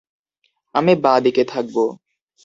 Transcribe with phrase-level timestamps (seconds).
[0.75, 1.83] আমি বাঁ-দিকে থাকবো।